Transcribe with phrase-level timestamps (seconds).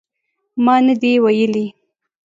[0.63, 1.65] ما نه دي ویلي